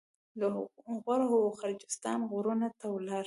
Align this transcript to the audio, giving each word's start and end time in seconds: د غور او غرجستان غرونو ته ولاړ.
د 0.39 0.41
غور 1.03 1.21
او 1.31 1.37
غرجستان 1.59 2.19
غرونو 2.31 2.67
ته 2.79 2.87
ولاړ. 2.95 3.19